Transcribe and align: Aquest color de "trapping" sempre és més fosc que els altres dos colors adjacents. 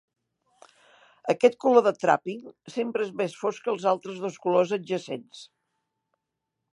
Aquest 1.33 1.57
color 1.65 1.83
de 1.87 1.91
"trapping" 2.05 2.41
sempre 2.77 3.05
és 3.07 3.13
més 3.21 3.37
fosc 3.43 3.67
que 3.67 3.73
els 3.77 3.87
altres 3.95 4.25
dos 4.27 4.39
colors 4.47 4.73
adjacents. 4.79 5.45